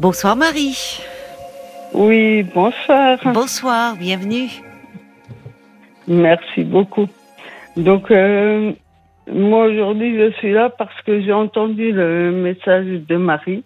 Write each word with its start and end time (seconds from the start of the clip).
Bonsoir 0.00 0.36
Marie. 0.36 1.00
Oui, 1.92 2.42
bonsoir. 2.42 3.18
Bonsoir, 3.32 3.96
bienvenue. 3.96 4.48
Merci 6.08 6.64
beaucoup. 6.64 7.06
Donc, 7.76 8.10
euh, 8.10 8.72
moi 9.32 9.66
aujourd'hui, 9.66 10.18
je 10.18 10.32
suis 10.38 10.52
là 10.52 10.70
parce 10.70 11.00
que 11.02 11.20
j'ai 11.22 11.32
entendu 11.32 11.92
le 11.92 12.32
message 12.32 12.86
de 13.08 13.16
Marie. 13.16 13.62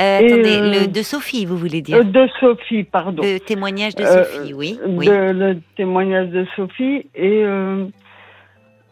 Euh, 0.00 0.18
Et, 0.20 0.26
attendez, 0.32 0.56
euh, 0.56 0.80
le, 0.82 0.86
de 0.88 1.02
Sophie, 1.02 1.44
vous 1.44 1.56
voulez 1.56 1.82
dire? 1.82 1.98
Euh, 1.98 2.02
de 2.04 2.26
Sophie, 2.40 2.84
pardon. 2.84 3.22
Le 3.22 3.38
témoignage 3.38 3.94
de 3.94 4.02
Euh, 4.02 4.24
Sophie, 4.24 4.54
oui. 4.54 4.78
oui. 4.86 5.06
De- 5.06 5.12
le 5.32 5.58
témoignage 5.76 6.28
de 6.30 6.46
Sophie. 6.56 7.06
Et 7.14 7.42
euh, 7.44 7.84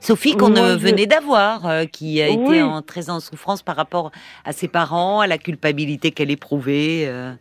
Sophie 0.01 0.37
qu'on 0.37 0.51
moi, 0.51 0.61
euh, 0.61 0.79
je- 0.79 0.87
venait 0.87 1.07
d'avoir, 1.07 1.67
euh, 1.67 1.85
qui 1.85 2.23
a 2.23 2.29
Oui. 2.29 2.35
été 2.35 2.63
en, 2.63 2.83
très 2.83 3.11
en 3.11 3.19
souffrance 3.21 3.63
par 3.63 3.77
rapport 3.77 4.11
à 4.45 4.53
ses 4.53 4.69
parents, 4.69 5.21
à 5.21 5.27
la 5.27 5.39
culpabilité 5.39 6.13
qu'elle 6.13 6.31
éprouvait. 6.31 7.05
euh. 7.09 7.33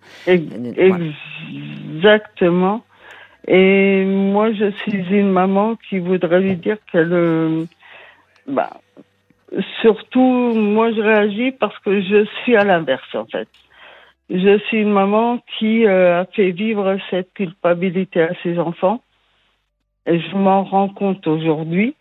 exactement. 1.96 2.84
Et 3.48 4.04
moi, 4.06 4.52
je 4.54 4.72
suis 4.72 4.98
une 5.10 5.32
maman 5.32 5.76
qui 5.90 6.00
voudrait 6.00 6.42
lui 6.42 6.56
dire 6.56 6.78
qu'elle. 6.92 7.14
euh, 7.14 7.66
bah, 8.48 8.72
surtout, 9.82 10.54
moi, 10.54 10.92
je 10.92 11.00
réagis 11.02 11.52
parce 11.52 11.78
que 11.80 12.02
je 12.02 12.26
suis 12.44 12.56
à 12.58 12.64
l'inverse, 12.66 13.14
en 13.16 13.26
fait. 13.26 13.48
Je 14.30 14.58
suis 14.68 14.80
une 14.82 14.92
maman 14.92 15.40
qui 15.58 15.86
euh, 15.86 16.22
a 16.22 16.26
fait 16.26 16.52
vivre 16.52 16.98
cette 17.10 17.34
culpabilité 17.34 18.22
à 18.24 18.32
ses 18.44 18.60
enfants. 18.60 19.02
Et 20.06 20.20
je 20.20 20.36
m'en 20.36 20.64
rends 20.64 20.90
compte 20.90 21.26
aujourd'hui 21.28 21.96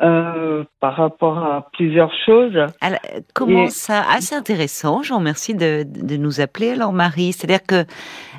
euh, 0.00 0.64
par 0.80 0.94
rapport 0.96 1.38
à 1.38 1.68
plusieurs 1.72 2.12
choses. 2.24 2.56
Alors, 2.80 3.00
comment 3.34 3.64
Et- 3.64 3.70
ça 3.70 4.02
Assez 4.10 4.34
intéressant. 4.34 5.02
Je 5.02 5.10
vous 5.12 5.18
remercie 5.18 5.54
de, 5.54 5.84
de 5.84 6.16
nous 6.16 6.40
appeler. 6.40 6.70
Alors 6.70 6.92
Marie, 6.92 7.32
c'est-à-dire 7.32 7.64
que 7.66 7.84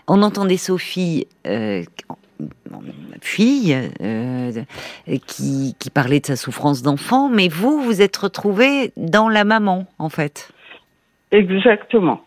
on 0.08 0.22
entendait 0.24 0.58
Sophie, 0.58 1.28
euh, 1.46 1.84
fille, 3.22 3.78
euh, 4.02 4.52
qui, 5.28 5.76
qui 5.78 5.90
parlait 5.90 6.20
de 6.20 6.26
sa 6.26 6.36
souffrance 6.36 6.82
d'enfant, 6.82 7.30
mais 7.30 7.48
vous, 7.48 7.82
vous 7.82 8.02
êtes 8.02 8.16
retrouvée 8.18 8.92
dans 8.98 9.30
la 9.30 9.44
maman, 9.44 9.86
en 10.00 10.10
fait. 10.10 10.50
Exactement. 11.32 12.22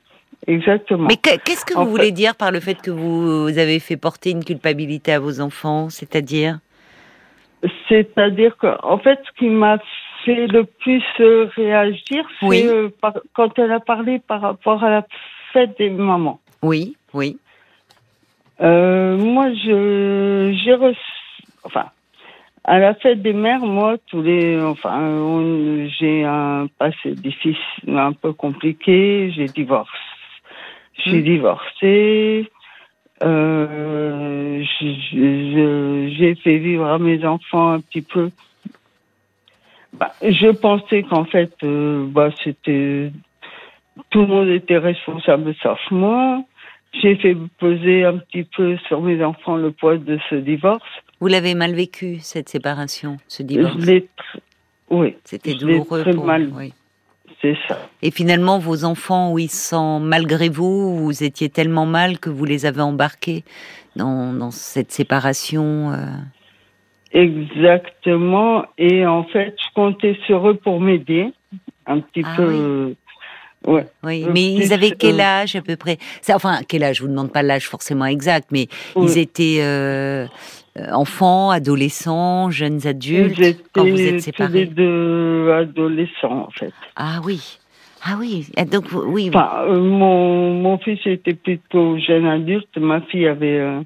Exactement. 0.46 1.06
Mais 1.08 1.16
que- 1.16 1.38
qu'est-ce 1.44 1.64
que 1.64 1.74
En 1.74 1.80
vous 1.80 1.86
fait- 1.86 1.90
voulez 1.90 2.12
dire 2.12 2.34
par 2.34 2.50
le 2.50 2.60
fait 2.60 2.74
que 2.74 2.90
vous 2.90 3.46
avez 3.58 3.78
fait 3.78 3.96
porter 3.96 4.30
une 4.30 4.44
culpabilité 4.44 5.12
à 5.12 5.20
vos 5.20 5.40
enfants 5.40 5.88
C'est-à-dire? 5.88 6.58
C'est-à-dire 7.88 8.56
que, 8.56 8.66
en 8.82 8.98
fait, 8.98 9.20
ce 9.24 9.32
qui 9.38 9.48
m'a 9.48 9.78
fait 10.24 10.46
le 10.46 10.64
plus 10.64 11.02
euh, 11.20 11.48
réagir, 11.56 12.24
c'est 12.40 12.46
Oui. 12.46 12.64
euh, 12.66 12.88
quand 13.34 13.58
elle 13.58 13.72
a 13.72 13.80
parlé 13.80 14.18
par 14.20 14.40
rapport 14.40 14.82
à 14.82 14.90
la 14.90 15.06
fête 15.52 15.76
des 15.78 15.90
mamans. 15.90 16.40
Oui, 16.62 16.96
oui. 17.14 17.38
Euh, 18.60 19.16
moi, 19.16 19.52
je 19.52 20.56
j'ai 20.64 20.74
reçu, 20.74 20.98
enfin, 21.64 21.86
à 22.64 22.78
la 22.78 22.94
fête 22.94 23.22
des 23.22 23.32
mères, 23.32 23.60
moi, 23.60 23.96
tous 24.08 24.22
les, 24.22 24.60
enfin, 24.60 25.00
on- 25.00 25.86
j'ai 25.98 26.24
un 26.24 26.66
passé 26.78 27.14
difficile, 27.16 27.56
un 27.88 28.12
peu 28.12 28.32
compliqué. 28.32 29.32
J'ai 29.34 29.48
divorcé, 29.48 29.90
je 30.96 31.02
suis 31.02 31.18
Mm. 31.20 31.24
divorcée. 31.24 32.50
Euh, 33.24 34.62
je- 34.62 34.94
je- 35.12 35.56
j'ai 36.16 36.34
fait 36.34 36.58
vivre 36.58 36.86
à 36.86 36.98
mes 36.98 37.24
enfants 37.24 37.72
un 37.72 37.80
petit 37.80 38.02
peu. 38.02 38.30
Bah, 39.92 40.12
je 40.22 40.50
pensais 40.50 41.02
qu'en 41.02 41.24
fait, 41.24 41.52
euh, 41.64 42.06
bah, 42.08 42.30
c'était 42.42 43.10
tout 44.10 44.20
le 44.22 44.26
monde 44.26 44.48
était 44.48 44.78
responsable 44.78 45.54
sauf 45.62 45.78
moi. 45.90 46.42
J'ai 47.02 47.16
fait 47.16 47.36
peser 47.58 48.04
un 48.04 48.18
petit 48.18 48.44
peu 48.44 48.76
sur 48.88 49.00
mes 49.00 49.22
enfants 49.24 49.56
le 49.56 49.70
poids 49.70 49.96
de 49.96 50.18
ce 50.28 50.34
divorce. 50.34 50.82
Vous 51.20 51.26
l'avez 51.28 51.54
mal 51.54 51.72
vécu, 51.74 52.18
cette 52.20 52.48
séparation, 52.48 53.16
ce 53.28 53.42
divorce? 53.42 53.74
Je 53.78 53.86
l'ai 53.86 54.00
tr- 54.00 54.38
oui, 54.90 55.16
C'était 55.24 55.54
douloureux 55.54 56.02
très 56.02 56.12
pour 56.12 56.26
mal. 56.26 56.50
oui. 56.54 56.74
c'est 57.40 57.56
ça. 57.66 57.78
Et 58.02 58.10
finalement, 58.10 58.58
vos 58.58 58.84
enfants, 58.84 59.32
oui, 59.32 59.48
sans 59.48 60.00
malgré 60.00 60.48
vous, 60.50 60.98
vous 60.98 61.22
étiez 61.24 61.48
tellement 61.48 61.86
mal 61.86 62.18
que 62.18 62.28
vous 62.28 62.44
les 62.44 62.66
avez 62.66 62.82
embarqués 62.82 63.42
dans, 63.96 64.32
dans 64.32 64.50
cette 64.50 64.92
séparation. 64.92 65.92
euh. 65.92 65.96
Exactement. 67.12 68.64
Et 68.78 69.06
en 69.06 69.24
fait, 69.24 69.54
je 69.58 69.74
comptais 69.74 70.18
sur 70.26 70.48
eux 70.48 70.54
pour 70.54 70.80
m'aider 70.80 71.32
un 71.86 72.00
petit 72.00 72.22
Ah 72.24 72.36
peu. 72.36 72.94
Ouais. 73.66 73.86
Oui, 74.02 74.24
Euh, 74.24 74.30
mais 74.32 74.54
plus, 74.56 74.66
ils 74.66 74.72
avaient 74.72 74.90
quel 74.92 75.20
euh, 75.20 75.24
âge 75.24 75.54
à 75.54 75.62
peu 75.62 75.76
près? 75.76 75.98
Enfin, 76.30 76.60
quel 76.66 76.82
âge? 76.82 76.96
Je 76.96 77.02
vous 77.02 77.08
demande 77.08 77.32
pas 77.32 77.42
l'âge 77.42 77.68
forcément 77.68 78.06
exact, 78.06 78.48
mais 78.50 78.66
Oui. 78.96 79.06
ils 79.12 79.18
étaient 79.18 79.58
euh, 79.60 80.26
enfants, 80.90 81.50
adolescents, 81.50 82.50
jeunes 82.50 82.84
adultes 82.86 83.38
Ils 83.38 83.44
étaient 83.44 83.62
quand 83.72 83.84
vous 83.84 84.00
êtes 84.00 84.14
tous 84.14 84.14
les 84.14 84.20
séparés? 84.20 84.66
deux 84.66 85.52
adolescents, 85.52 86.46
en 86.46 86.50
fait. 86.50 86.72
Ah 86.96 87.20
oui, 87.24 87.58
ah 88.04 88.16
oui. 88.18 88.46
Ah, 88.56 88.64
Donc 88.64 88.86
oui, 88.92 89.28
Enfin, 89.28 89.64
euh, 89.66 89.80
mon, 89.80 90.54
mon 90.54 90.78
fils 90.78 91.00
était 91.06 91.34
plutôt 91.34 91.98
jeune 91.98 92.26
adulte. 92.26 92.76
Ma 92.76 93.00
fille 93.02 93.26
avait. 93.26 93.58
euh, 93.60 93.80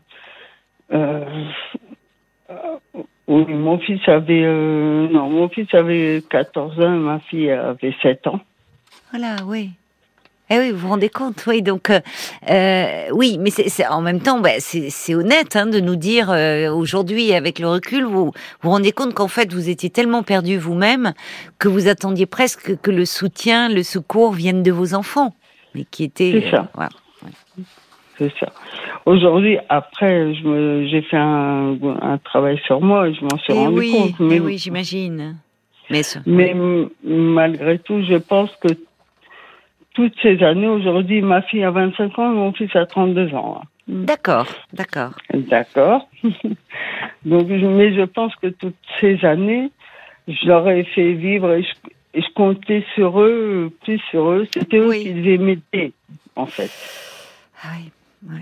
euh, 0.92 1.24
oui, 3.28 3.44
mon 3.54 3.78
fils 3.78 4.00
avait. 4.08 4.42
euh, 4.44 5.08
non, 5.08 5.28
mon 5.30 5.48
fils 5.48 5.72
avait 5.74 6.22
14 6.30 6.80
ans 6.80 6.90
ma 6.96 7.18
fille 7.20 7.50
avait 7.50 7.94
7 8.02 8.26
ans. 8.28 8.40
Voilà, 9.10 9.36
oui. 9.44 9.70
Eh 10.48 10.58
oui, 10.58 10.70
vous 10.70 10.78
vous 10.78 10.88
rendez 10.88 11.08
compte, 11.08 11.42
oui. 11.48 11.60
Donc, 11.60 11.90
euh, 11.90 11.98
euh, 12.50 13.08
oui, 13.12 13.36
mais 13.40 13.50
c'est 13.50 13.86
en 13.88 14.00
même 14.00 14.20
temps, 14.20 14.38
bah, 14.40 14.50
c'est 14.60 15.14
honnête 15.14 15.56
hein, 15.56 15.66
de 15.66 15.80
nous 15.80 15.96
dire 15.96 16.30
euh, 16.30 16.70
aujourd'hui, 16.72 17.32
avec 17.32 17.58
le 17.58 17.68
recul, 17.68 18.04
vous 18.04 18.26
vous 18.26 18.32
vous 18.62 18.70
rendez 18.70 18.92
compte 18.92 19.12
qu'en 19.12 19.26
fait, 19.28 19.52
vous 19.52 19.68
étiez 19.68 19.90
tellement 19.90 20.22
perdu 20.22 20.56
vous-même 20.56 21.14
que 21.58 21.66
vous 21.68 21.88
attendiez 21.88 22.26
presque 22.26 22.80
que 22.80 22.90
le 22.92 23.04
soutien, 23.04 23.68
le 23.68 23.82
secours 23.82 24.32
viennent 24.32 24.62
de 24.62 24.70
vos 24.70 24.94
enfants, 24.94 25.34
mais 25.74 25.84
qui 25.90 26.04
étaient. 26.04 26.40
C'est 26.44 26.50
ça. 26.52 26.58
euh, 26.60 26.68
voilà. 26.74 26.90
C'est 28.18 28.32
ça. 28.40 28.46
Aujourd'hui, 29.04 29.58
après, 29.68 30.32
j'ai 30.34 31.02
fait 31.02 31.16
un, 31.18 31.76
un 32.00 32.18
travail 32.18 32.58
sur 32.66 32.80
moi 32.80 33.08
et 33.08 33.14
je 33.14 33.22
m'en 33.22 33.36
suis 33.38 33.52
Eh 33.52 33.58
rendu 33.58 33.78
oui, 33.78 33.92
compte. 33.92 34.14
eh 34.20 34.22
Mais, 34.24 34.40
oui, 34.40 34.58
j'imagine. 34.58 35.36
Mais, 36.24 36.54
malgré 37.04 37.78
tout, 37.78 38.02
je 38.08 38.16
pense 38.16 38.50
que 38.60 38.68
toutes 39.96 40.14
ces 40.22 40.42
années, 40.44 40.68
aujourd'hui, 40.68 41.20
ma 41.22 41.42
fille 41.42 41.64
a 41.64 41.70
25 41.72 42.18
ans 42.18 42.28
mon 42.28 42.52
fils 42.52 42.74
a 42.76 42.86
32 42.86 43.34
ans. 43.34 43.60
hein. 43.62 43.66
d'accord, 43.88 44.46
d'accord. 44.72 45.10
D'accord. 45.34 46.08
Donc, 47.24 47.48
mais 47.48 47.94
je 47.94 48.02
pense 48.04 48.34
que 48.36 48.48
toutes 48.48 48.76
ces 49.00 49.24
années, 49.24 49.70
je 50.28 50.46
leur 50.46 50.68
ai 50.68 50.84
fait 50.84 51.12
vivre 51.14 51.52
et 51.54 51.62
je, 51.62 51.68
et 52.14 52.22
je 52.22 52.32
comptais 52.34 52.84
sur 52.94 53.20
eux, 53.20 53.72
plus 53.84 53.98
sur 54.10 54.30
eux. 54.30 54.46
C'était 54.52 54.78
eux 54.78 54.88
Oui. 54.88 55.02
qui 55.02 55.12
devaient 55.14 55.38
m'aider, 55.38 55.92
en 56.36 56.46
fait. 56.46 56.70
Ah 57.64 57.68
oui. 58.28 58.40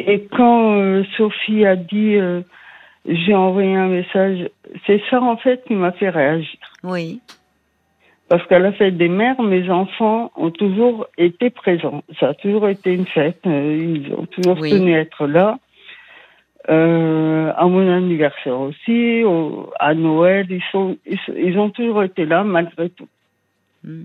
Et 0.00 0.24
quand 0.30 0.76
euh, 0.76 1.04
Sophie 1.16 1.64
a 1.66 1.76
dit, 1.76 2.16
euh, 2.16 2.40
j'ai 3.06 3.34
envoyé 3.34 3.74
un 3.76 3.88
message, 3.88 4.48
c'est 4.86 5.00
ça 5.10 5.20
en 5.22 5.36
fait 5.36 5.62
qui 5.66 5.74
m'a 5.74 5.92
fait 5.92 6.08
réagir. 6.10 6.58
Oui, 6.82 7.20
Parce 8.30 8.46
qu'à 8.46 8.58
la 8.60 8.72
fête 8.72 8.96
des 8.96 9.08
mères, 9.08 9.42
mes 9.42 9.68
enfants 9.70 10.30
ont 10.36 10.50
toujours 10.52 11.06
été 11.18 11.50
présents. 11.50 12.02
Ça 12.20 12.28
a 12.28 12.34
toujours 12.34 12.68
été 12.68 12.94
une 12.94 13.06
fête. 13.06 13.40
euh, 13.46 13.76
ils 13.76 14.14
ont 14.14 14.24
toujours 14.26 14.56
Oui. 14.60 14.70
tenu 14.70 14.94
à 14.94 15.00
être 15.00 15.26
là. 15.26 15.58
Euh, 16.68 17.52
à 17.56 17.66
mon 17.66 17.90
anniversaire 17.92 18.58
aussi, 18.60 19.24
au- 19.24 19.72
à 19.80 19.94
Noël, 19.94 20.46
ils, 20.48 20.62
sont, 20.70 20.96
ils, 21.36 21.58
ont 21.58 21.70
toujours 21.70 22.02
été 22.04 22.24
là 22.24 22.44
malgré 22.44 22.88
tout. 22.90 23.08
Mhm. 23.82 24.04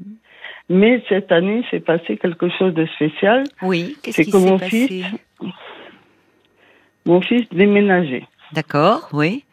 Mais 0.70 1.04
cette 1.08 1.32
année, 1.32 1.64
c'est 1.70 1.80
passé 1.86 2.18
quelque 2.18 2.50
chose 2.58 2.74
de 2.74 2.88
spécial. 2.88 3.44
oui. 3.62 3.96
Qu'est-ce 4.02 4.24
C'est 4.24 4.26
qui 4.26 4.32
s'est 4.32 4.58
passé? 4.58 4.88
fils- 4.88 5.06
Mon 7.06 7.22
fils 7.22 7.48
déménageait. 7.50 8.24
D'accord, 8.54 9.08
oui. 9.14 9.44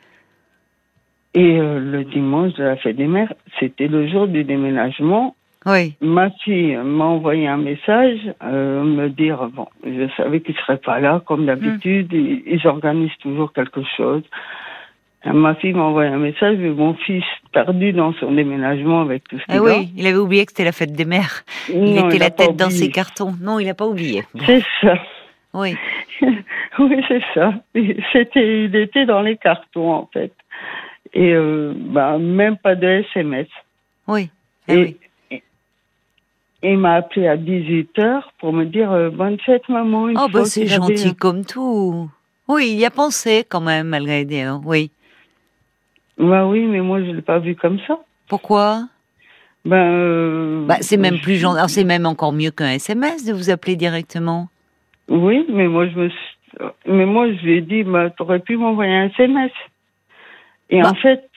Et 1.34 1.58
euh, 1.58 1.78
le 1.78 2.04
dimanche 2.04 2.52
de 2.54 2.64
la 2.64 2.76
fête 2.76 2.96
des 2.96 3.06
mères, 3.06 3.32
c'était 3.58 3.88
le 3.88 4.06
jour 4.08 4.28
du 4.28 4.44
déménagement. 4.44 5.34
Oui, 5.64 5.94
Ma 6.00 6.28
fille 6.30 6.76
m'a 6.76 7.04
envoyé 7.04 7.46
un 7.46 7.56
message, 7.56 8.18
euh, 8.42 8.82
me 8.82 9.08
dire 9.08 9.48
bon, 9.54 9.68
je 9.84 10.08
savais 10.16 10.40
qu'il 10.40 10.56
serait 10.56 10.78
pas 10.78 10.98
là 10.98 11.22
comme 11.24 11.46
d'habitude. 11.46 12.08
Ils, 12.12 12.42
ils 12.46 12.66
organisent 12.66 13.16
toujours 13.20 13.52
quelque 13.52 13.80
chose. 13.96 14.24
Et 15.24 15.30
ma 15.30 15.54
fille 15.54 15.72
m'a 15.72 15.84
envoyé 15.84 16.10
un 16.10 16.18
message, 16.18 16.56
mais 16.58 16.70
mon 16.70 16.94
fils 16.94 17.22
perdu 17.52 17.92
dans 17.92 18.12
son 18.14 18.32
déménagement 18.32 19.02
avec 19.02 19.22
tout 19.28 19.38
ce 19.38 19.44
qu'il 19.44 19.54
ah 19.54 19.58
a. 19.58 19.62
oui, 19.62 19.88
il 19.96 20.06
avait 20.06 20.16
oublié 20.18 20.44
que 20.44 20.50
c'était 20.50 20.64
la 20.64 20.72
fête 20.72 20.92
des 20.92 21.04
mères. 21.04 21.44
Il 21.68 21.94
Non, 21.94 22.08
était 22.08 22.18
la 22.18 22.30
tête 22.30 22.56
dans 22.56 22.70
ses 22.70 22.90
cartons. 22.90 23.32
Non, 23.40 23.60
il 23.60 23.66
n'a 23.66 23.74
pas 23.74 23.86
oublié. 23.86 24.24
C'est 24.44 24.64
ça. 24.80 24.94
Oui, 25.54 25.76
oui, 26.78 27.04
c'est 27.06 27.22
ça. 27.34 27.52
C'était, 28.12 28.64
il 28.64 28.74
était 28.74 29.04
dans 29.04 29.20
les 29.20 29.36
cartons 29.36 29.92
en 29.92 30.08
fait. 30.12 30.32
Et 31.14 31.32
euh, 31.34 31.74
bah, 31.76 32.18
même 32.18 32.56
pas 32.56 32.74
de 32.74 32.86
SMS. 32.86 33.48
oui. 34.08 34.30
Ah 34.68 34.74
Et, 34.74 34.96
oui. 35.30 35.42
il 36.62 36.78
m'a 36.78 36.94
appelé 36.94 37.26
à 37.26 37.36
18h 37.36 38.22
pour 38.38 38.52
me 38.52 38.64
dire 38.64 38.92
euh, 38.92 39.10
bonne 39.10 39.38
fête 39.40 39.68
maman. 39.68 40.08
Oh 40.16 40.28
bah 40.32 40.44
c'est 40.44 40.66
gentil 40.66 41.16
comme 41.16 41.44
tout. 41.44 42.08
Oui, 42.48 42.70
il 42.72 42.78
y 42.78 42.84
a 42.84 42.90
pensé 42.90 43.44
quand 43.48 43.60
même 43.60 43.88
malgré 43.88 44.24
les 44.24 44.48
oui. 44.64 44.90
Bah 46.18 46.46
oui, 46.46 46.60
mais 46.66 46.80
moi 46.80 47.00
je 47.00 47.10
l'ai 47.10 47.22
pas 47.22 47.40
vu 47.40 47.56
comme 47.56 47.78
ça. 47.86 47.98
Pourquoi? 48.28 48.88
Ben 49.64 49.76
euh, 49.76 50.66
bah, 50.66 50.76
c'est 50.80 50.96
même 50.96 51.18
plus 51.20 51.36
gentil, 51.36 51.72
c'est 51.72 51.84
même 51.84 52.06
encore 52.06 52.32
mieux 52.32 52.50
qu'un 52.50 52.70
SMS 52.72 53.24
de 53.24 53.32
vous 53.32 53.50
appeler 53.50 53.76
directement. 53.76 54.48
Oui, 55.08 55.44
mais 55.48 55.66
moi 55.68 55.88
je 55.88 55.98
me 55.98 56.10
mais 56.86 57.06
moi 57.06 57.26
je 57.32 57.42
lui 57.42 57.58
ai 57.58 57.60
dit 57.60 57.82
bah 57.82 58.10
t'aurais 58.10 58.40
pu 58.40 58.56
m'envoyer 58.56 58.94
un 58.94 59.06
SMS. 59.06 59.50
Et 60.72 60.82
Bah. 60.82 60.90
en 60.90 60.94
fait, 60.94 61.28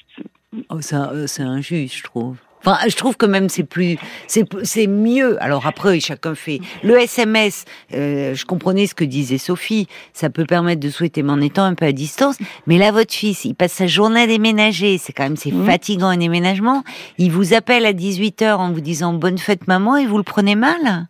Oh, 0.70 0.80
ça, 0.80 1.12
euh, 1.12 1.28
c'est 1.28 1.44
injuste, 1.44 1.98
je 1.98 2.04
trouve. 2.04 2.38
Enfin, 2.66 2.78
je 2.90 2.96
trouve 2.96 3.16
que 3.18 3.26
même 3.26 3.50
c'est 3.50 3.66
plus, 3.66 3.98
c'est 4.28 4.88
mieux. 4.88 5.38
Alors 5.44 5.68
après, 5.68 6.00
chacun 6.00 6.34
fait 6.34 6.62
le 6.82 6.98
SMS. 6.98 7.66
euh, 7.94 8.34
je 8.34 8.46
comprenais 8.46 8.88
ce 8.88 8.96
que 8.96 9.04
disait 9.04 9.38
Sophie. 9.38 9.88
Ça 10.14 10.30
peut 10.30 10.46
permettre 10.46 10.80
de 10.80 10.90
souhaiter, 10.90 11.22
mais 11.24 11.32
en 11.34 11.42
étant 11.42 11.64
un 11.66 11.76
peu 11.76 11.86
à 11.86 11.92
distance. 11.92 12.40
Mais 12.68 12.78
là, 12.80 12.92
votre 12.92 13.14
fils, 13.14 13.44
il 13.46 13.54
passe 13.54 13.74
sa 13.74 13.86
journée 13.86 14.22
à 14.22 14.28
déménager. 14.28 14.98
C'est 14.98 15.12
quand 15.14 15.24
même 15.24 15.36
c'est 15.36 15.52
fatigant 15.52 16.08
un 16.08 16.18
déménagement. 16.18 16.84
Il 17.18 17.32
vous 17.32 17.54
appelle 17.54 17.86
à 17.86 17.92
18 17.94 18.42
h 18.42 18.56
en 18.56 18.72
vous 18.72 18.82
disant 18.82 19.14
bonne 19.14 19.38
fête 19.38 19.68
maman 19.68 19.98
et 19.98 20.06
vous 20.08 20.18
le 20.18 20.24
prenez 20.24 20.56
mal? 20.56 21.08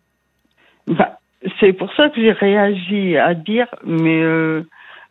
bah, 0.88 1.20
c'est 1.60 1.72
pour 1.72 1.90
ça 1.94 2.08
que 2.10 2.20
j'ai 2.20 2.32
réagi 2.32 3.16
à 3.16 3.32
dire 3.34 3.68
mais 3.84 4.20
euh, 4.20 4.62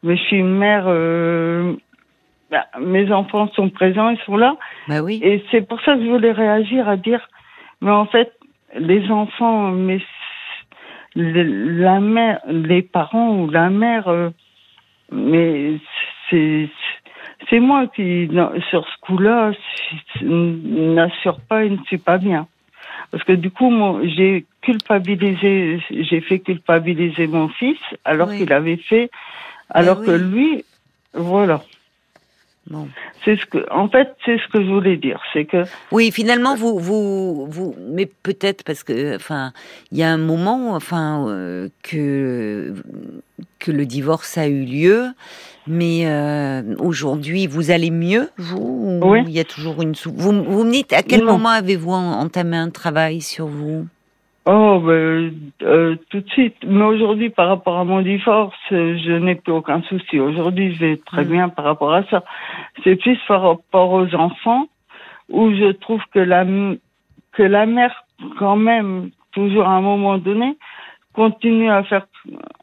mais 0.03 0.17
je 0.17 0.21
suis 0.23 0.37
une 0.37 0.57
mère 0.57 0.83
euh, 0.87 1.73
mes 2.81 3.11
enfants 3.11 3.47
sont 3.55 3.69
présents, 3.69 4.09
ils 4.09 4.19
sont 4.25 4.37
là 4.37 4.55
Bah 4.87 5.01
oui. 5.01 5.19
et 5.23 5.43
c'est 5.51 5.67
pour 5.67 5.79
ça 5.81 5.95
que 5.95 6.03
je 6.03 6.09
voulais 6.09 6.31
réagir 6.31 6.87
à 6.89 6.97
dire 6.97 7.27
mais 7.81 7.91
en 7.91 8.05
fait 8.05 8.31
les 8.77 9.09
enfants 9.11 9.71
mais 9.71 9.99
la 11.15 11.99
mère 11.99 12.39
les 12.47 12.81
parents 12.81 13.37
ou 13.39 13.49
la 13.49 13.69
mère 13.69 14.07
euh, 14.07 14.29
mais 15.11 15.77
c'est 16.29 16.69
c'est 17.49 17.59
moi 17.59 17.87
qui 17.87 18.29
sur 18.69 18.85
ce 18.87 18.97
coup-là 19.01 19.51
n'assure 20.21 21.39
pas 21.41 21.63
et 21.63 21.69
ne 21.69 21.77
suis 21.85 21.97
pas 21.97 22.17
bien 22.17 22.47
parce 23.11 23.23
que 23.23 23.33
du 23.33 23.51
coup 23.51 23.71
j'ai 24.03 24.45
culpabilisé 24.61 25.79
j'ai 25.89 26.21
fait 26.21 26.39
culpabiliser 26.39 27.27
mon 27.27 27.49
fils 27.49 27.77
alors 28.03 28.29
Oui. 28.29 28.37
qu'il 28.39 28.51
avait 28.53 28.77
fait 28.77 29.09
alors 29.69 30.03
que 30.03 30.11
lui 30.11 30.65
voilà 31.13 31.61
Bon. 32.67 32.87
c'est 33.23 33.35
ce 33.39 33.45
que 33.45 33.63
en 33.71 33.87
fait 33.89 34.07
c'est 34.25 34.37
ce 34.39 34.47
que 34.51 34.59
je 34.63 34.67
voulais 34.67 34.97
dire 34.97 35.21
c'est 35.33 35.45
que 35.45 35.63
Oui, 35.91 36.11
finalement, 36.11 36.55
vous, 36.55 36.79
vous, 36.79 37.45
vous, 37.45 37.75
mais 37.91 38.07
peut-être 38.07 38.63
parce 38.63 38.83
que, 38.83 39.15
enfin, 39.15 39.53
il 39.91 39.99
y 39.99 40.03
a 40.03 40.09
un 40.11 40.17
moment, 40.17 40.73
enfin, 40.73 41.27
euh, 41.27 41.69
que 41.83 42.73
que 43.59 43.71
le 43.71 43.85
divorce 43.85 44.37
a 44.39 44.47
eu 44.47 44.63
lieu, 44.65 45.05
mais 45.67 46.07
euh, 46.07 46.75
aujourd'hui, 46.79 47.45
vous 47.45 47.69
allez 47.69 47.91
mieux, 47.91 48.29
vous 48.37 48.57
ou 48.57 48.99
Oui. 49.11 49.19
Il 49.27 49.31
y 49.33 49.39
a 49.39 49.43
toujours 49.43 49.81
une 49.83 49.93
sou- 49.93 50.13
vous, 50.15 50.31
vous 50.43 50.63
me 50.63 50.71
dites 50.71 50.91
à 50.93 51.03
quel 51.03 51.19
Non. 51.23 51.33
moment 51.33 51.49
avez-vous 51.49 51.91
en- 51.91 52.19
entamé 52.19 52.57
un 52.57 52.69
travail 52.71 53.21
sur 53.21 53.45
vous? 53.47 53.85
Oh, 54.47 54.79
ben, 54.79 55.33
euh, 55.63 55.95
tout 56.09 56.19
de 56.21 56.29
suite. 56.29 56.55
Mais 56.65 56.83
aujourd'hui, 56.83 57.31
par 57.31 57.47
rapport 57.47 57.77
à 57.79 57.83
mon 57.83 58.01
divorce, 58.01 58.55
euh, 58.71 58.95
je 59.03 59.13
n'ai 59.13 59.35
plus 59.35 59.51
aucun 59.51 59.81
souci. 59.83 60.19
Aujourd'hui, 60.19 60.75
je 60.75 60.79
vais 60.85 60.97
très 60.97 61.25
Mm. 61.25 61.29
bien 61.29 61.49
par 61.49 61.65
rapport 61.65 61.93
à 61.93 62.03
ça. 62.05 62.23
C'est 62.83 62.95
plus 62.95 63.17
par 63.27 63.41
rapport 63.41 63.91
aux 63.91 64.13
enfants, 64.13 64.67
où 65.29 65.51
je 65.51 65.71
trouve 65.71 66.01
que 66.13 66.19
la, 66.19 66.45
que 67.31 67.41
la 67.43 67.65
mère, 67.65 68.05
quand 68.37 68.55
même, 68.55 69.09
toujours 69.31 69.65
à 69.65 69.71
un 69.71 69.81
moment 69.81 70.19
donné, 70.19 70.55
continue 71.13 71.71
à 71.71 71.83
faire, 71.83 72.05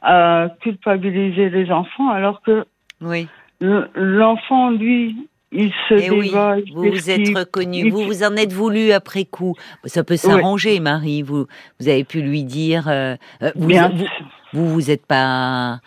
à 0.03 0.49
culpabiliser 0.61 1.51
les 1.51 1.73
enfants, 1.73 2.11
alors 2.11 2.43
que 2.43 2.65
Oui. 3.01 3.27
l'enfant, 3.61 4.71
lui, 4.71 5.17
il 5.53 5.71
se 5.89 5.95
Eh 5.95 6.11
oui, 6.11 6.29
débat. 6.31 6.57
il 6.59 6.73
vous 6.75 6.91
vous 6.91 7.11
êtes 7.11 7.37
reconnu, 7.37 7.91
vous 7.91 8.03
vous 8.05 8.23
en 8.25 8.35
êtes 8.37 8.53
voulu 8.53 8.93
après 8.93 9.25
coup. 9.25 9.55
Ça 9.85 10.03
peut 10.05 10.17
s'arranger, 10.17 10.81
Marie. 10.81 11.23
Vous, 11.23 11.47
vous 11.79 11.89
avez 11.89 12.05
pu 12.05 12.23
lui 12.23 12.45
dire. 12.45 12.89
euh, 12.89 13.17
euh, 13.43 13.53
vous, 13.55 13.69
Bien 13.69 13.89
vous, 13.91 14.07
vous 14.53 14.69
vous 14.69 14.91
êtes 14.91 15.07
pas, 15.07 15.81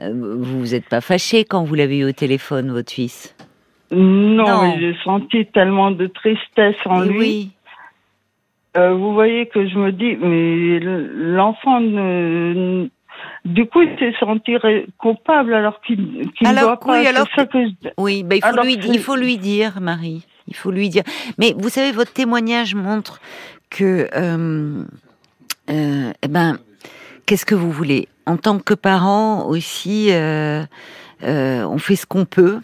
euh, 0.00 0.10
vous 0.12 0.58
vous 0.60 0.74
êtes 0.74 0.88
pas 0.88 1.00
fâché 1.00 1.44
quand 1.44 1.64
vous 1.64 1.74
l'avez 1.74 1.98
eu 1.98 2.04
au 2.04 2.12
téléphone, 2.12 2.70
votre 2.72 2.92
fils? 2.92 3.34
Non, 3.90 4.74
j'ai 4.78 4.96
senti 5.04 5.46
tellement 5.46 5.90
de 5.90 6.06
tristesse 6.06 6.76
en 6.86 7.02
Eh 7.04 7.08
lui. 7.08 7.18
oui, 7.18 7.50
Euh, 8.74 8.94
vous 8.94 9.12
voyez 9.12 9.46
que 9.48 9.68
je 9.68 9.76
me 9.76 9.92
dis, 9.92 10.16
mais 10.16 10.80
l'enfant 10.80 11.78
ne... 11.80 12.88
Du 13.44 13.66
coup, 13.66 13.82
il 13.82 13.98
s'est 13.98 14.14
senti 14.20 14.54
coupable 14.98 15.52
alors 15.54 15.80
qu'il 15.80 16.30
qu'il 16.32 16.48
ne 16.48 16.60
doit 16.60 16.78
pas. 16.78 17.00
oui, 17.00 17.06
alors 17.06 17.26
ça 17.34 17.44
que 17.46 17.58
je... 17.66 17.88
oui, 17.98 18.22
ben 18.22 18.36
il 18.36 18.40
faut 18.40 18.46
Alors, 18.48 18.64
lui, 18.64 18.78
c'est- 18.80 18.88
il 18.88 18.98
faut 19.00 19.16
lui 19.16 19.36
dire, 19.36 19.80
Marie. 19.80 20.24
Il 20.48 20.54
faut 20.54 20.70
lui 20.70 20.88
dire. 20.88 21.02
Mais 21.38 21.54
vous 21.58 21.68
savez, 21.68 21.92
votre 21.92 22.12
témoignage 22.12 22.74
montre 22.74 23.20
que, 23.70 24.08
euh, 24.14 24.84
euh, 25.70 26.12
eh 26.22 26.28
ben, 26.28 26.58
qu'est-ce 27.26 27.46
que 27.46 27.54
vous 27.54 27.70
voulez? 27.72 28.08
En 28.26 28.36
tant 28.36 28.58
que 28.58 28.74
parent 28.74 29.46
aussi, 29.46 30.08
euh, 30.12 30.62
euh, 31.24 31.64
on 31.64 31.78
fait 31.78 31.96
ce 31.96 32.06
qu'on 32.06 32.24
peut 32.24 32.60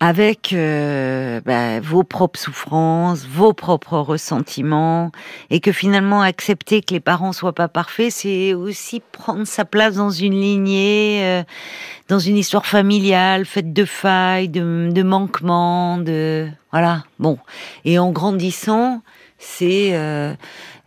avec 0.00 0.52
euh, 0.52 1.40
bah, 1.44 1.80
vos 1.80 2.02
propres 2.02 2.38
souffrances, 2.38 3.26
vos 3.26 3.52
propres 3.52 3.98
ressentiments, 3.98 5.12
et 5.50 5.60
que 5.60 5.72
finalement 5.72 6.22
accepter 6.22 6.82
que 6.82 6.92
les 6.92 7.00
parents 7.00 7.32
soient 7.32 7.54
pas 7.54 7.68
parfaits, 7.68 8.10
c'est 8.10 8.54
aussi 8.54 9.00
prendre 9.12 9.44
sa 9.44 9.64
place 9.64 9.94
dans 9.94 10.10
une 10.10 10.38
lignée, 10.38 11.20
euh, 11.22 11.42
dans 12.08 12.18
une 12.18 12.36
histoire 12.36 12.66
familiale 12.66 13.44
faite 13.44 13.72
de 13.72 13.84
failles, 13.84 14.48
de, 14.48 15.02
manquements, 15.02 15.98
de 15.98 16.48
voilà. 16.72 17.04
Bon, 17.18 17.38
et 17.84 17.98
en 17.98 18.10
grandissant, 18.10 19.02
c'est 19.38 19.90
euh, 19.92 20.34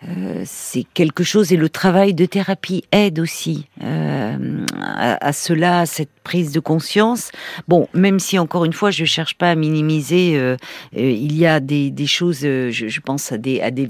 euh, 0.07 0.43
c'est 0.45 0.85
quelque 0.93 1.23
chose 1.23 1.51
et 1.51 1.57
le 1.57 1.69
travail 1.69 2.13
de 2.13 2.25
thérapie 2.25 2.83
aide 2.91 3.19
aussi 3.19 3.67
euh, 3.83 4.63
à, 4.79 5.25
à 5.25 5.33
cela, 5.33 5.79
à 5.79 5.85
cette 5.87 6.11
prise 6.23 6.51
de 6.51 6.59
conscience. 6.59 7.31
Bon, 7.67 7.87
même 7.93 8.19
si 8.19 8.37
encore 8.37 8.65
une 8.65 8.73
fois, 8.73 8.91
je 8.91 9.05
cherche 9.05 9.35
pas 9.35 9.49
à 9.49 9.55
minimiser, 9.55 10.37
euh, 10.37 10.55
euh, 10.95 11.01
il 11.11 11.35
y 11.35 11.47
a 11.47 11.59
des, 11.59 11.89
des 11.89 12.05
choses, 12.05 12.41
euh, 12.43 12.69
je, 12.69 12.87
je 12.89 12.99
pense 13.01 13.31
à 13.31 13.37
des 13.39 13.59
à 13.61 13.71
des 13.71 13.87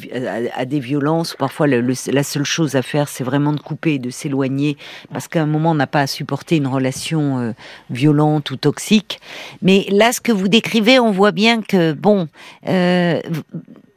à, 0.56 0.63
des 0.65 0.80
violences. 0.80 1.36
Parfois, 1.38 1.68
le- 1.68 1.81
le- 1.81 2.12
la 2.13 2.24
seule 2.24 2.45
chose 2.45 2.75
à 2.75 2.81
faire, 2.81 3.10
c'est 3.10 3.25
vraiment 3.25 3.51
de 3.51 3.60
couper, 3.60 4.00
de 4.00 4.10
s'éloigner, 4.10 4.77
parce 5.12 5.27
qu'à 5.27 5.41
un 5.41 5.46
moment, 5.46 5.72
on 5.72 5.75
n'a 5.75 5.88
pas 5.88 6.01
à 6.01 6.08
supporter 6.08 6.55
une 6.55 6.67
relation 6.67 7.53
violente 7.89 8.51
ou 8.51 8.55
toxique. 8.55 9.20
Mais 9.62 9.86
là, 9.89 10.13
ce 10.13 10.22
que 10.22 10.31
vous 10.31 10.48
décrivez, 10.48 11.00
on 11.00 11.12
voit 11.12 11.31
bien 11.34 11.62
que 11.62 11.91
bon, 11.91 12.29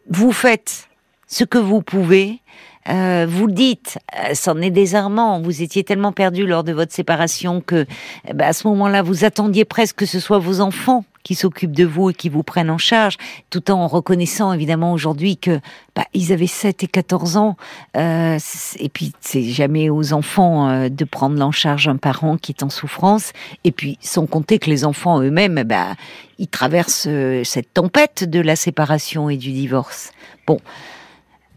vous 0.08 0.32
faites 0.32 0.88
ce 1.30 1.44
que 1.44 1.58
vous 1.58 1.80
pouvez. 1.80 2.40
Euh, 2.88 3.26
vous 3.28 3.50
dites, 3.50 3.98
euh, 4.16 4.34
c'en 4.34 4.60
est 4.60 4.70
désarmant. 4.70 5.40
Vous 5.40 5.62
étiez 5.62 5.84
tellement 5.84 6.12
perdu 6.12 6.46
lors 6.46 6.64
de 6.64 6.72
votre 6.72 6.92
séparation 6.92 7.60
que, 7.60 7.86
eh 8.26 8.32
ben, 8.32 8.48
à 8.48 8.52
ce 8.52 8.66
moment-là, 8.68 9.02
vous 9.02 9.24
attendiez 9.24 9.64
presque 9.64 9.96
que 9.96 10.06
ce 10.06 10.18
soit 10.18 10.38
vos 10.38 10.60
enfants 10.60 11.04
qui 11.22 11.34
s'occupent 11.34 11.76
de 11.76 11.84
vous 11.84 12.10
et 12.10 12.14
qui 12.14 12.28
vous 12.28 12.42
prennent 12.42 12.70
en 12.70 12.78
charge, 12.78 13.16
tout 13.50 13.70
en 13.70 13.86
reconnaissant 13.86 14.52
évidemment 14.52 14.92
aujourd'hui 14.92 15.36
que 15.36 15.60
bah, 15.94 16.04
ils 16.14 16.32
avaient 16.32 16.46
7 16.46 16.82
et 16.84 16.86
14 16.86 17.36
ans. 17.36 17.56
Euh, 17.96 18.38
et 18.78 18.88
puis 18.88 19.12
c'est 19.20 19.42
jamais 19.42 19.90
aux 19.90 20.12
enfants 20.12 20.68
euh, 20.68 20.88
de 20.88 21.04
prendre 21.04 21.40
en 21.44 21.52
charge 21.52 21.88
un 21.88 21.96
parent 21.96 22.36
qui 22.36 22.52
est 22.52 22.62
en 22.62 22.70
souffrance. 22.70 23.32
Et 23.64 23.72
puis 23.72 23.98
sans 24.00 24.26
compter 24.26 24.58
que 24.58 24.70
les 24.70 24.84
enfants 24.84 25.20
eux-mêmes, 25.20 25.62
ben, 25.64 25.94
ils 26.38 26.48
traversent 26.48 27.06
euh, 27.08 27.44
cette 27.44 27.74
tempête 27.74 28.24
de 28.24 28.40
la 28.40 28.56
séparation 28.56 29.28
et 29.28 29.36
du 29.36 29.52
divorce. 29.52 30.12
Bon. 30.46 30.58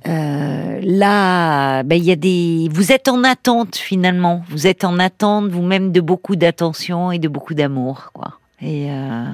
Euh, 0.05 0.79
là, 0.83 1.83
ben, 1.83 1.95
il 1.95 2.03
y 2.03 2.11
a 2.11 2.15
des. 2.15 2.67
Vous 2.71 2.91
êtes 2.91 3.07
en 3.07 3.23
attente 3.23 3.75
finalement. 3.77 4.43
Vous 4.49 4.67
êtes 4.67 4.83
en 4.83 4.99
attente 4.99 5.49
vous-même 5.49 5.91
de 5.91 6.01
beaucoup 6.01 6.35
d'attention 6.35 7.11
et 7.11 7.19
de 7.19 7.27
beaucoup 7.27 7.53
d'amour, 7.53 8.11
quoi. 8.13 8.39
Et 8.61 8.91
euh, 8.91 9.25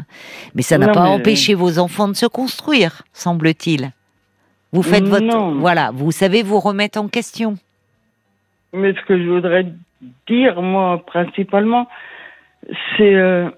mais 0.55 0.61
ça 0.61 0.77
n'a 0.77 0.88
pas 0.89 1.03
mais- 1.03 1.09
empêché 1.09 1.53
vos 1.53 1.79
enfants 1.79 2.07
de 2.07 2.13
se 2.13 2.25
construire, 2.25 3.03
semble-t-il. 3.13 3.91
Vous 4.71 4.83
faites 4.83 5.05
votre. 5.05 5.25
Non. 5.25 5.55
Voilà, 5.55 5.91
vous 5.91 6.11
savez 6.11 6.43
vous 6.43 6.59
remettre 6.59 6.99
en 6.99 7.07
question. 7.07 7.55
Mais 8.73 8.93
ce 8.93 9.01
que 9.07 9.17
je 9.17 9.27
voudrais 9.27 9.65
dire, 10.27 10.61
moi, 10.61 11.03
principalement, 11.05 11.88
c'est 12.95 13.15
euh, 13.15 13.49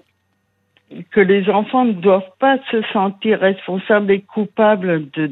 que 1.10 1.20
les 1.20 1.48
enfants 1.50 1.84
ne 1.84 1.92
doivent 1.92 2.32
pas 2.38 2.56
se 2.70 2.82
sentir 2.92 3.40
responsables 3.40 4.10
et 4.10 4.22
coupables 4.22 5.10
de, 5.10 5.30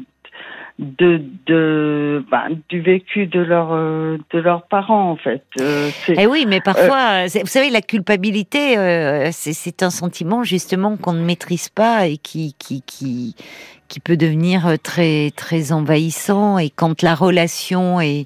de, 0.79 1.21
de 1.45 2.23
bah, 2.31 2.45
du 2.69 2.81
vécu 2.81 3.27
de 3.27 3.39
leurs 3.39 3.71
euh, 3.71 4.17
de 4.31 4.39
leurs 4.39 4.63
parents 4.63 5.11
en 5.11 5.15
fait. 5.15 5.43
Euh, 5.59 5.89
eh 6.07 6.27
oui, 6.27 6.45
mais 6.47 6.61
parfois, 6.61 7.27
vous 7.27 7.47
savez, 7.47 7.69
la 7.69 7.81
culpabilité, 7.81 8.75
c'est 9.31 9.83
un 9.83 9.89
sentiment 9.89 10.43
justement 10.43 10.97
qu'on 10.97 11.13
ne 11.13 11.23
maîtrise 11.23 11.69
pas 11.69 12.07
et 12.07 12.17
qui 12.17 12.55
qui 12.57 12.81
qui 12.85 13.35
qui 13.87 13.99
peut 13.99 14.17
devenir 14.17 14.77
très 14.81 15.31
très 15.35 15.71
envahissant 15.71 16.57
et 16.57 16.69
quand 16.69 17.01
la 17.01 17.15
relation 17.15 17.99
est 18.01 18.25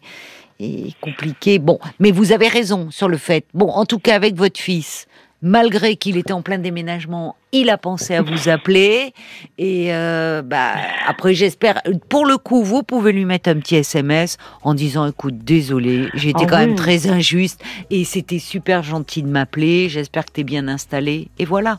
est 0.59 0.97
compliquée. 1.01 1.59
Bon, 1.59 1.79
mais 1.99 2.11
vous 2.11 2.31
avez 2.31 2.47
raison 2.47 2.89
sur 2.91 3.07
le 3.07 3.17
fait. 3.17 3.45
Bon, 3.53 3.67
en 3.67 3.85
tout 3.85 3.99
cas 3.99 4.15
avec 4.15 4.35
votre 4.35 4.59
fils 4.59 5.07
malgré 5.45 5.95
qu'il 5.95 6.17
était 6.17 6.33
en 6.33 6.41
plein 6.41 6.57
déménagement, 6.57 7.35
il 7.51 7.69
a 7.69 7.77
pensé 7.77 8.15
à 8.15 8.23
vous 8.23 8.49
appeler. 8.49 9.13
Et 9.59 9.93
euh, 9.93 10.41
bah, 10.41 10.71
après, 11.07 11.35
j'espère, 11.35 11.81
pour 12.09 12.25
le 12.25 12.37
coup, 12.37 12.63
vous 12.63 12.81
pouvez 12.81 13.11
lui 13.11 13.25
mettre 13.25 13.49
un 13.51 13.55
petit 13.55 13.75
SMS 13.75 14.37
en 14.63 14.73
disant, 14.73 15.07
écoute, 15.07 15.37
désolé, 15.37 16.09
j'ai 16.15 16.31
été 16.31 16.45
ah 16.45 16.47
quand 16.49 16.57
même 16.57 16.73
très 16.73 17.07
injuste 17.07 17.63
et 17.91 18.03
c'était 18.05 18.39
super 18.39 18.81
gentil 18.81 19.21
de 19.21 19.29
m'appeler. 19.29 19.87
J'espère 19.87 20.25
que 20.25 20.31
tu 20.33 20.41
es 20.41 20.43
bien 20.43 20.67
installé. 20.67 21.27
Et 21.37 21.45
voilà. 21.45 21.77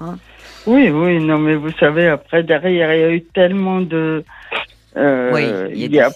Hein? 0.00 0.16
oui, 0.66 0.88
oui, 0.90 1.18
non, 1.18 1.38
mais 1.38 1.56
vous 1.56 1.72
savez, 1.72 2.06
après, 2.06 2.44
derrière, 2.44 2.94
il 2.94 3.00
y 3.00 3.04
a 3.04 3.10
eu 3.10 3.22
tellement 3.34 3.80
de 3.80 4.24
euh, 4.96 5.70
il 5.74 5.90
n'y 5.90 5.98
a, 5.98 6.10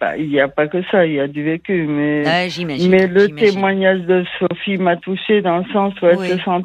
a, 0.00 0.16
y 0.16 0.40
a 0.40 0.48
pas 0.48 0.68
que 0.68 0.82
ça, 0.90 1.04
il 1.04 1.14
y 1.14 1.20
a 1.20 1.26
du 1.26 1.42
vécu. 1.42 1.86
Mais, 1.88 2.22
ah, 2.26 2.46
mais 2.88 3.06
le 3.06 3.28
témoignage 3.28 4.02
de 4.02 4.24
Sophie 4.38 4.78
m'a 4.78 4.96
touché 4.96 5.42
dans 5.42 5.58
le 5.58 5.64
sens 5.72 5.94
où 6.00 6.06
elle 6.06 6.18
se 6.18 6.38
sent, 6.38 6.64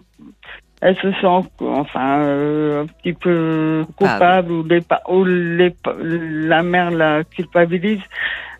elle 0.81 0.95
se 0.97 1.11
sent, 1.13 1.49
enfin, 1.59 2.19
euh, 2.21 2.83
un 2.83 2.85
petit 2.85 3.13
peu 3.13 3.83
coupable 3.95 4.51
ou, 4.51 4.63
les, 4.63 4.81
ou 5.07 5.25
les, 5.25 5.73
la 6.03 6.61
mère 6.61 6.91
la 6.91 7.23
culpabilise. 7.23 8.01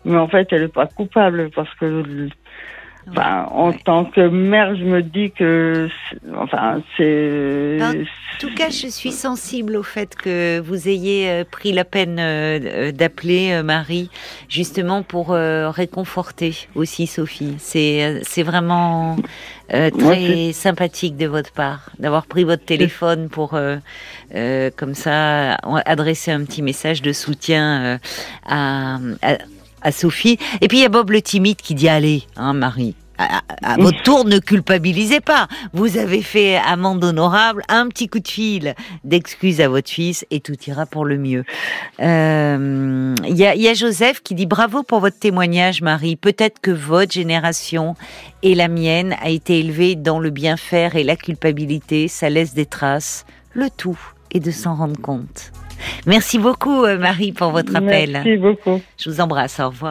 Mais 0.04 0.16
en 0.16 0.28
fait, 0.28 0.48
elle 0.50 0.62
n'est 0.62 0.68
pas 0.68 0.86
coupable 0.86 1.50
parce 1.54 1.72
que 1.74 2.28
en 3.16 3.72
tant 3.72 4.04
que 4.04 4.28
mère, 4.28 4.76
je 4.76 4.84
me 4.84 5.02
dis 5.02 5.30
que, 5.32 5.88
enfin, 6.36 6.82
c'est. 6.96 7.78
En 7.82 8.38
tout 8.38 8.54
cas, 8.54 8.70
je 8.70 8.86
suis 8.86 9.12
sensible 9.12 9.76
au 9.76 9.82
fait 9.82 10.14
que 10.14 10.60
vous 10.60 10.88
ayez 10.88 11.28
euh, 11.28 11.44
pris 11.44 11.72
la 11.72 11.84
peine 11.84 12.18
euh, 12.18 12.58
euh, 12.62 12.92
d'appeler 12.92 13.62
Marie, 13.62 14.10
justement 14.48 15.02
pour 15.02 15.30
réconforter 15.30 16.54
aussi 16.74 17.06
Sophie. 17.06 17.54
C'est 17.58 18.20
c'est 18.22 18.42
vraiment 18.42 19.16
très 19.68 20.52
sympathique 20.52 21.16
de 21.16 21.26
votre 21.26 21.52
part 21.52 21.90
d'avoir 21.98 22.26
pris 22.26 22.44
votre 22.44 22.64
téléphone 22.64 23.28
pour 23.28 23.50
comme 24.30 24.94
ça 24.94 25.54
adresser 25.84 26.30
un 26.30 26.44
petit 26.44 26.62
message 26.62 27.02
de 27.02 27.12
soutien 27.12 27.98
à, 28.46 28.98
à 29.22 29.38
à 29.82 29.92
Sophie. 29.92 30.38
Et 30.60 30.68
puis 30.68 30.78
il 30.78 30.82
y 30.82 30.86
a 30.86 30.88
Bob 30.88 31.10
le 31.10 31.22
timide 31.22 31.56
qui 31.56 31.74
dit 31.74 31.88
allez, 31.88 32.24
hein, 32.36 32.52
Marie. 32.52 32.94
À, 33.62 33.76
votre 33.76 34.02
tour, 34.02 34.24
ne 34.24 34.38
culpabilisez 34.38 35.20
pas. 35.20 35.46
Vous 35.74 35.98
avez 35.98 36.22
fait 36.22 36.56
amende 36.56 37.04
honorable, 37.04 37.62
un 37.68 37.88
petit 37.88 38.08
coup 38.08 38.20
de 38.20 38.28
fil 38.28 38.74
d'excuses 39.04 39.60
à 39.60 39.68
votre 39.68 39.90
fils 39.90 40.24
et 40.30 40.40
tout 40.40 40.56
ira 40.66 40.86
pour 40.86 41.04
le 41.04 41.18
mieux. 41.18 41.44
Euh, 42.00 43.14
il 43.28 43.36
y, 43.36 43.44
a, 43.44 43.54
y 43.54 43.68
a 43.68 43.74
Joseph 43.74 44.22
qui 44.22 44.34
dit 44.34 44.46
bravo 44.46 44.82
pour 44.82 45.00
votre 45.00 45.18
témoignage, 45.18 45.82
Marie. 45.82 46.16
Peut-être 46.16 46.60
que 46.60 46.70
votre 46.70 47.12
génération 47.12 47.94
et 48.42 48.54
la 48.54 48.68
mienne 48.68 49.14
a 49.22 49.28
été 49.28 49.60
élevée 49.60 49.96
dans 49.96 50.18
le 50.18 50.30
bien 50.30 50.56
faire 50.56 50.96
et 50.96 51.04
la 51.04 51.16
culpabilité. 51.16 52.08
Ça 52.08 52.30
laisse 52.30 52.54
des 52.54 52.66
traces. 52.66 53.26
Le 53.52 53.68
tout 53.68 53.98
est 54.32 54.40
de 54.40 54.50
s'en 54.50 54.74
rendre 54.74 54.98
compte. 54.98 55.52
Merci 56.06 56.38
beaucoup, 56.38 56.84
euh, 56.84 56.98
Marie, 56.98 57.32
pour 57.32 57.50
votre 57.50 57.74
appel. 57.74 58.10
Merci 58.12 58.36
beaucoup. 58.36 58.80
Je 58.98 59.10
vous 59.10 59.20
embrasse. 59.20 59.60
Au 59.60 59.68
revoir. 59.68 59.88